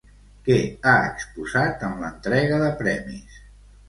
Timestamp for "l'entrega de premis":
2.05-3.37